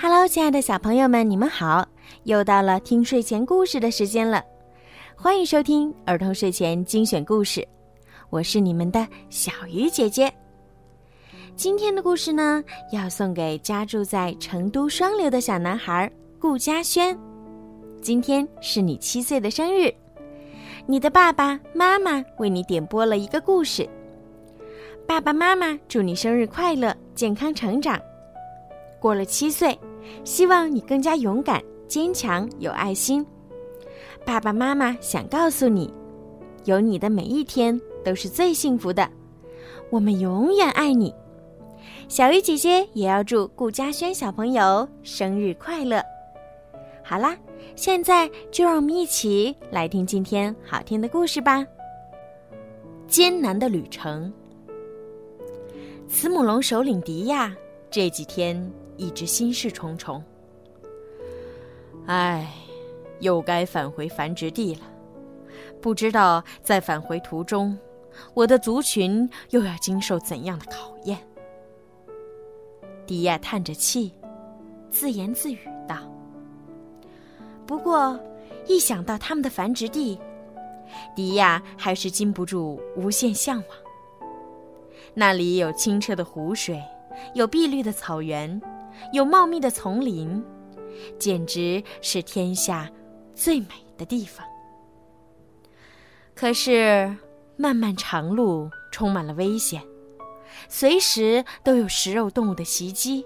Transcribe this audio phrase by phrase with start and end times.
[0.00, 1.84] Hello，亲爱的小朋友们，你们好！
[2.22, 4.40] 又到了听睡前故事的时间了，
[5.16, 7.66] 欢迎收听儿童睡前精选故事，
[8.30, 10.32] 我是你们的小鱼姐姐。
[11.56, 16.08] 今天的故事呢，要送给家住在成都双流的小男孩
[16.38, 17.18] 顾嘉轩。
[18.00, 19.92] 今天是你七岁的生日，
[20.86, 23.88] 你的爸爸妈妈为你点播了一个故事。
[25.08, 28.00] 爸爸妈妈祝你生日快乐，健康成长。
[29.00, 29.78] 过了七岁，
[30.24, 33.24] 希望你更加勇敢、坚强、有爱心。
[34.24, 35.92] 爸爸妈妈想告诉你，
[36.64, 39.08] 有你的每一天都是最幸福的。
[39.90, 41.14] 我们永远爱你。
[42.08, 46.02] 小鱼姐姐也要祝顾嘉轩小朋友生日快乐。
[47.02, 47.36] 好啦，
[47.74, 51.64] 现在就让我们一起来听今天好听的故事吧。
[53.06, 54.30] 艰难的旅程。
[56.06, 57.54] 慈母龙首领迪亚
[57.90, 60.22] 这几天一直心事重重。
[62.06, 62.52] 唉，
[63.20, 64.82] 又该返回繁殖地了。
[65.80, 67.78] 不知道在返回途中，
[68.34, 71.18] 我的族群又要经受怎样的考验？
[73.06, 74.12] 迪亚叹着气，
[74.90, 75.96] 自言自语道
[77.64, 78.18] ：“不过，
[78.66, 80.20] 一想到他们的繁殖地，
[81.14, 83.78] 迪亚还是禁不住无限向往。
[85.14, 86.82] 那里有清澈的湖水，
[87.34, 88.60] 有碧绿的草原，
[89.12, 90.42] 有茂密的丛林，
[91.18, 92.90] 简直是天下
[93.34, 94.46] 最美的地方。
[96.34, 97.14] 可是，
[97.56, 99.82] 漫漫长路充满了危险。”
[100.68, 103.24] 随时都有食肉动物的袭击，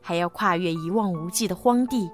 [0.00, 2.10] 还要跨越一望无际的荒地。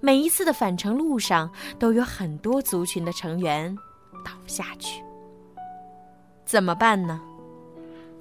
[0.00, 3.76] 每一次的返程路上，都有很多族群的成员
[4.24, 5.02] 倒下去。
[6.44, 7.20] 怎么办呢？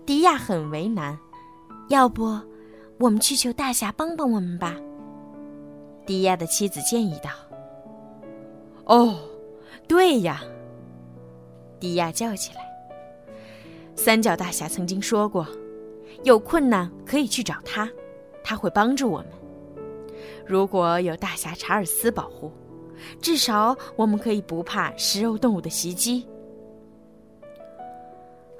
[0.05, 1.17] 迪亚很为难。
[1.89, 2.39] 要不，
[3.01, 4.75] 我们去求大侠帮帮我们吧？
[6.05, 7.31] 迪亚的妻子建议道。
[8.85, 9.17] 哦，
[9.87, 10.43] 对呀！
[11.79, 12.61] 迪亚叫起来。
[13.95, 15.47] 三角大侠曾经说过
[16.23, 17.89] ：“有困难可以去找他，
[18.43, 19.29] 他会帮助我们。
[20.45, 22.51] 如果有大侠查尔斯保护，
[23.19, 26.23] 至少我们可以不怕食肉动物的袭击。”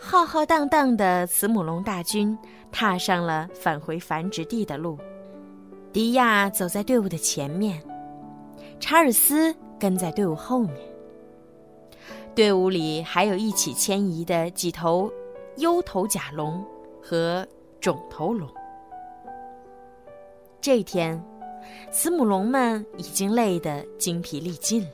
[0.04, 2.36] 浩浩荡荡的慈母龙大军
[2.72, 4.98] 踏上了返回繁殖地的路。
[5.94, 7.80] 迪亚走在队伍的前面，
[8.80, 10.76] 查尔斯跟在队伍后面。
[12.34, 15.10] 队伍里还有一起迁移的几头。
[15.58, 16.66] 优头甲龙
[17.04, 17.46] 和
[17.82, 18.50] 肿头龙。
[20.62, 21.22] 这天，
[21.92, 24.90] 慈母龙们已经累得精疲力尽了。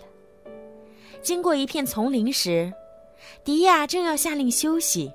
[1.21, 2.73] 经过一片丛林时，
[3.43, 5.11] 迪亚正要下令休息，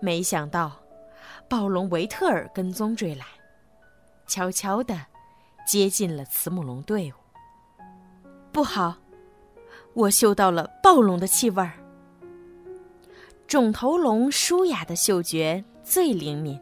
[0.00, 0.72] 没想到
[1.48, 3.24] 暴龙维特尔跟踪追来，
[4.26, 4.98] 悄悄地
[5.66, 7.14] 接近了慈母龙队伍。
[8.52, 8.96] 不好，
[9.94, 11.72] 我嗅到了暴龙的气味儿。
[13.46, 16.60] 肿头龙舒雅的嗅觉最灵敏，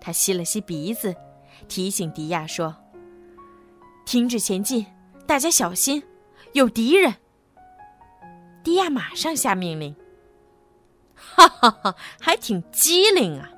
[0.00, 1.14] 他吸了吸鼻子，
[1.68, 2.74] 提醒迪亚说
[4.04, 4.84] ：“停止前进，
[5.26, 6.02] 大家小心，
[6.52, 7.14] 有敌人。”
[8.66, 9.94] 迪亚马上下命令
[11.14, 13.48] ：“哈哈哈，还挺机灵啊！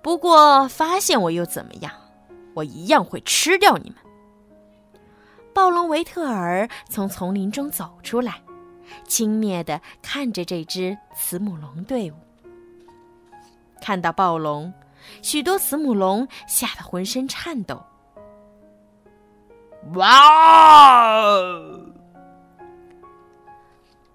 [0.00, 1.90] 不过发现我又怎么样？
[2.54, 3.98] 我一样会吃掉你们。”
[5.52, 8.40] 暴龙维特尔从丛林中走出来。
[9.08, 12.14] 轻蔑地看着这支慈母龙队伍，
[13.82, 14.72] 看到暴龙，
[15.20, 17.82] 许多慈母龙吓得浑身颤抖。
[19.94, 21.20] 哇！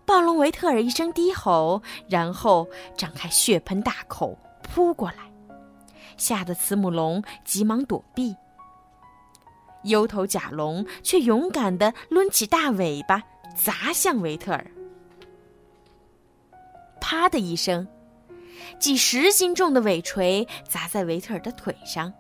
[0.05, 5.31] 暴龙维特尔一声低吼，然后张开血盆大口扑过来，
[6.17, 8.35] 吓得慈母龙急忙躲避。
[9.83, 13.23] 忧头甲龙却勇敢地抡起大尾巴。
[13.55, 14.67] 砸向维特尔，
[16.99, 17.87] 啪的一声，
[18.77, 22.11] 几十斤重的尾锤砸在维特尔的腿上，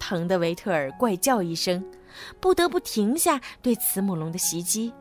[0.00, 1.84] 疼得维特尔怪叫一声，
[2.40, 4.92] 不得不停下对慈母龙的袭击。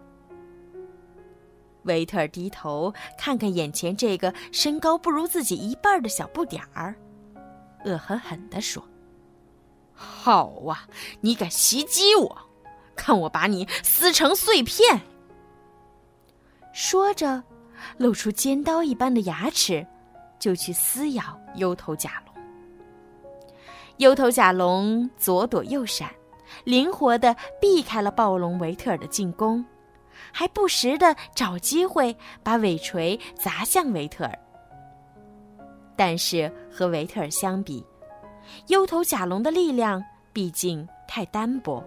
[1.84, 6.96] 维特尔低头看看眼前这个身高不如自己一半的小不点儿，
[7.86, 8.84] 恶狠狠地说
[9.94, 10.88] ：“好啊，
[11.22, 12.38] 你敢袭击我，
[12.96, 15.02] 看我把你撕成碎片！”
[16.74, 17.44] 说着，
[17.98, 19.86] 露出尖刀一般的牙齿，
[20.40, 22.44] 就去撕咬幽头甲龙。
[23.98, 26.10] 幽头甲龙左躲右闪，
[26.64, 29.64] 灵活地避开了暴龙维特尔的进攻，
[30.32, 34.40] 还不时地找机会把尾锤砸向维特尔。
[35.96, 37.86] 但是和维特尔相比，
[38.68, 40.04] 忧头甲龙的力量
[40.34, 41.84] 毕竟太单薄，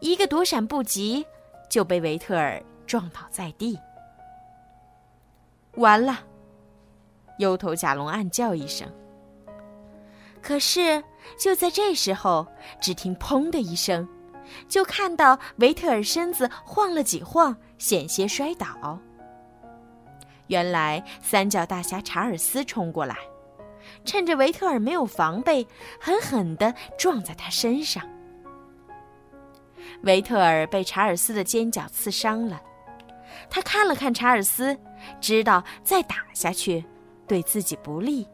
[0.00, 1.24] 一个躲闪不及，
[1.68, 3.78] 就被维特尔撞倒在地。
[5.76, 6.20] 完了！
[7.38, 8.88] 忧头甲龙暗叫一声。
[10.40, 11.02] 可是
[11.38, 12.46] 就在这时候，
[12.80, 14.06] 只听“砰”的一声，
[14.68, 18.98] 就看到维特尔身子晃了几晃，险些摔倒。
[20.48, 23.16] 原来三角大侠查尔斯冲过来，
[24.04, 25.66] 趁着维特尔没有防备，
[25.98, 28.02] 狠狠地撞在他身上。
[30.02, 32.60] 维特尔被查尔斯的尖角刺伤了，
[33.48, 34.78] 他看了看查尔斯，
[35.20, 36.84] 知道再打下去
[37.26, 38.28] 对自己不利，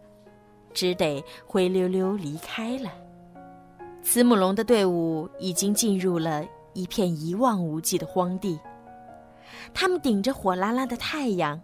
[0.75, 2.91] 只得灰溜溜离开了。
[4.03, 8.59] 慈母龙的队伍已经进入了一片一望无际的荒地，
[9.73, 11.61] 他们顶着火辣辣的太阳。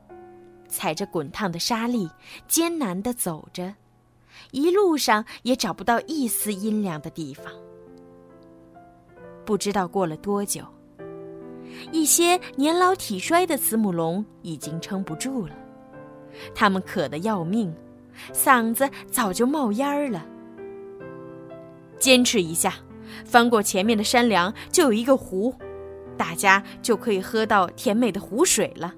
[0.68, 2.10] 踩着滚烫的沙砾，
[2.48, 3.72] 艰难地走着，
[4.50, 7.44] 一路上也找不到一丝阴凉的地方。
[9.44, 10.64] 不知道过了多久，
[11.92, 15.54] 一些年老体衰的慈母龙已经撑不住了，
[16.52, 17.72] 它们渴得要命，
[18.32, 20.26] 嗓子早就冒烟儿了。
[21.98, 22.74] 坚持一下，
[23.24, 25.54] 翻过前面的山梁，就有一个湖，
[26.16, 28.94] 大家就可以喝到甜美的湖水了。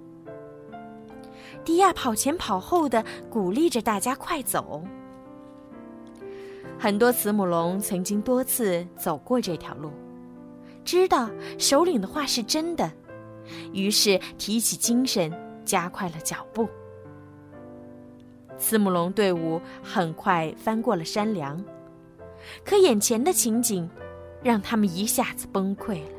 [1.65, 4.83] 迪亚跑前跑后的鼓励着大家快走。
[6.79, 9.91] 很多慈母龙曾经多次走过这条路，
[10.85, 11.29] 知道
[11.59, 12.91] 首领的话是真的，
[13.73, 15.33] 于是提起精神，
[15.65, 16.69] 加快了脚步。
[18.57, 21.63] 慈母龙队伍很快翻过了山梁，
[22.65, 23.89] 可眼前的情景
[24.43, 26.11] 让他们一下子崩溃了。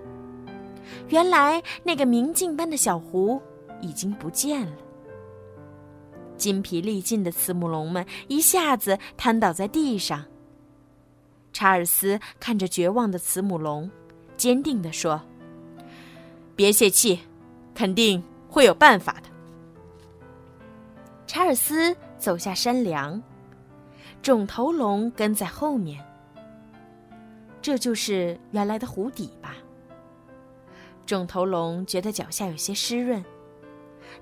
[1.07, 3.41] 原来那个明镜般的小湖
[3.81, 4.73] 已经不见了。
[6.37, 10.23] 筋疲力尽的慈母龙们一下子瘫倒在地上。
[11.51, 13.89] 查尔斯看着绝望的慈母龙，
[14.37, 15.21] 坚定地说
[16.55, 17.19] ：“别泄气，
[17.73, 19.29] 肯定会有办法的。”
[21.27, 23.21] 查尔斯走下山梁，
[24.21, 26.03] 肿头龙跟在后面。
[27.61, 29.55] 这就是原来的湖底吧？
[31.05, 33.23] 肿头龙觉得脚下有些湿润，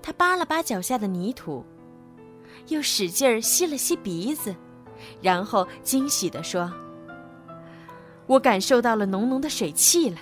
[0.01, 1.65] 他扒了扒脚下的泥土。
[2.69, 4.53] 又使劲儿吸了吸鼻子，
[5.21, 6.69] 然后惊喜地说
[8.27, 10.17] ：“我感受到了浓浓的水汽了。”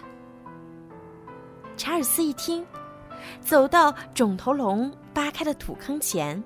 [1.76, 2.64] 查尔斯一听，
[3.42, 6.44] 走到肿头龙扒开的土坑前，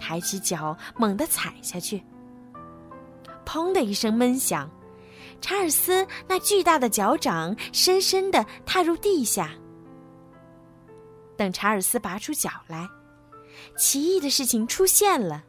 [0.00, 2.02] 抬起脚猛地踩下去，
[3.44, 4.68] 砰的一声闷响，
[5.40, 9.50] 查尔斯那巨大的脚掌深深地踏入地下。
[11.36, 12.88] 等查尔斯拔出脚来。
[13.76, 15.44] 奇异的事情出现了。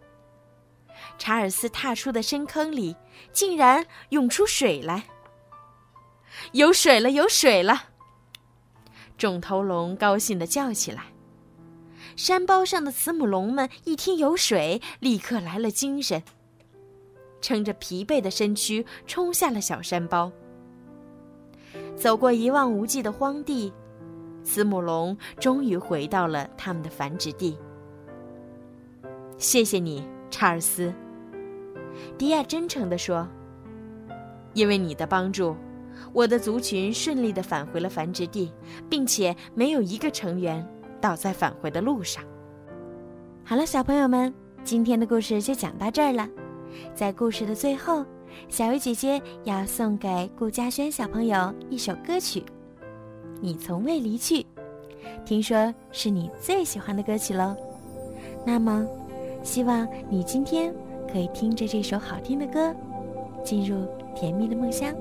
[1.18, 2.96] 查尔斯踏出的深坑里，
[3.32, 5.04] 竟然涌出水来。
[6.54, 7.90] 有水了，有水了！
[9.18, 11.06] 肿头龙高兴地叫起来。
[12.16, 16.24] 山包上的慈母龙们一听有水，立刻来了精神，
[17.42, 20.32] 撑着疲惫的身躯冲下了小山包。
[21.96, 23.74] 走过一望无际的荒地，
[24.44, 27.58] 慈母龙终于回到了他们的繁殖地。
[29.38, 30.94] 谢谢你，查尔斯。
[32.18, 33.28] 迪亚真诚地说
[34.54, 35.56] ：“因为你的帮助，
[36.14, 38.52] 我的族群顺利地返回了繁殖地，
[38.90, 40.66] 并且没有一个成员
[41.02, 42.24] 倒在返回的路上。”
[43.44, 46.28] 好了，小朋友们，今天的故事就讲到这儿了。
[46.96, 48.06] 在故事的最后，
[48.48, 52.40] 小鱼姐姐要送给顾嘉轩小朋友一首歌曲，
[53.42, 54.42] 《你从未离去》，
[55.26, 57.56] 听说是你最喜欢的歌曲喽。
[58.46, 58.86] 那么。
[59.42, 60.76] 希望你今天
[61.10, 62.76] 可以听着这首好听的歌，
[63.42, 64.94] 进入甜蜜的梦乡，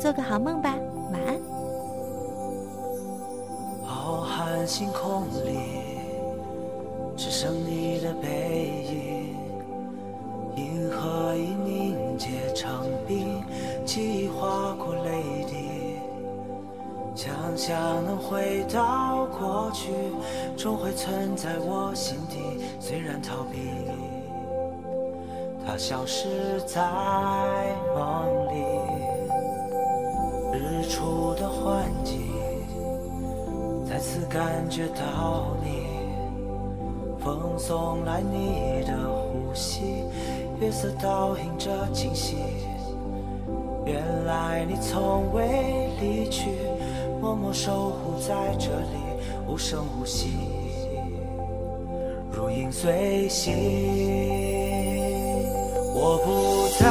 [0.00, 0.74] 做个好梦吧，
[1.12, 1.38] 晚安。
[3.84, 5.58] 浩瀚星空里，
[7.18, 9.13] 只剩你的背影，
[10.56, 12.70] 银河已凝结成
[13.06, 13.42] 冰，
[13.84, 15.98] 记忆划过泪滴。
[17.14, 19.92] 想象能回到过去，
[20.56, 22.38] 终会存在我心底。
[22.80, 23.58] 虽然逃避，
[25.66, 26.82] 它消失在
[27.94, 28.64] 梦里。
[30.52, 32.20] 日出的幻境，
[33.84, 35.84] 再次感觉到你。
[37.18, 40.04] 风送来你的呼吸，
[40.60, 42.36] 月色倒映着惊喜
[43.84, 46.48] 原来你从未离去
[47.20, 48.98] 默默守护在这里
[49.48, 50.28] 无声无息
[52.32, 53.52] 如影随形
[55.94, 56.88] 我不再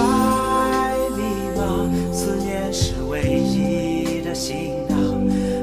[1.15, 1.24] 迷
[1.58, 4.98] 茫思念是唯一的行囊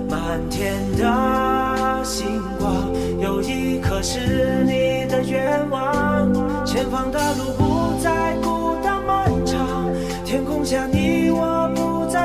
[0.09, 2.91] 满天的星光
[3.21, 7.60] 有一颗是你的愿望前方的路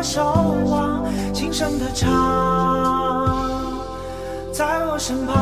[0.05, 0.21] 守
[0.67, 2.07] 望，轻声的唱，
[4.53, 5.33] 在我身旁。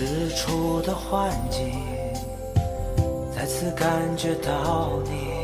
[0.00, 1.70] 日出的幻境，
[3.36, 5.37] 再次感觉到你，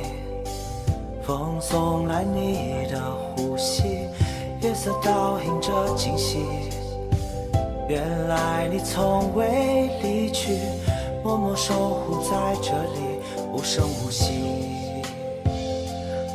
[1.27, 3.01] 风送来你的
[3.35, 3.83] 呼吸，
[4.61, 6.45] 月色倒映着惊喜。
[7.89, 10.59] 原来你从未离去，
[11.23, 13.21] 默默守护在这里，
[13.53, 14.33] 无声无息，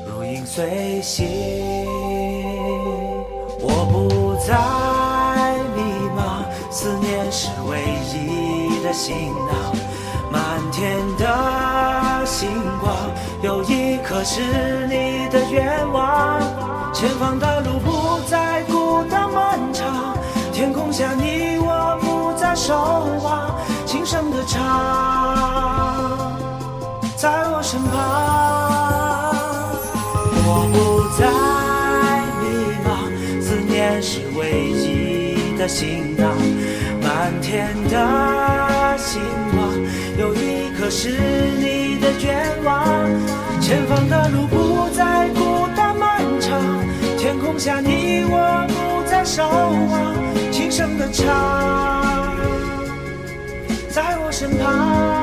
[0.08, 1.28] 如影随形。
[3.62, 5.84] 我不再迷
[6.18, 9.76] 茫，思念是唯一的行囊。
[10.32, 11.00] 满天
[14.10, 14.42] 可是
[14.88, 16.42] 你的愿望。
[16.92, 20.18] 前方的路不再孤单漫长，
[20.52, 22.74] 天空下你我不再守
[23.24, 24.58] 望，轻声的唱，
[27.16, 27.94] 在我身旁。
[30.44, 31.28] 我不再
[32.42, 32.44] 迷
[32.84, 32.90] 茫，
[33.40, 36.36] 思念是唯一的行囊。
[37.00, 39.70] 满天的星光，
[40.18, 41.10] 有一颗是
[41.60, 43.29] 你的愿望。
[43.70, 46.60] 前方的路不再孤单漫长，
[47.20, 51.28] 天空下你我不再守望，轻声的唱，
[53.92, 55.19] 在我身旁。